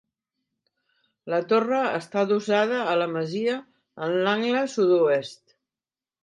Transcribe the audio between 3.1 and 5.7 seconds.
masia en l'angle sud-oest.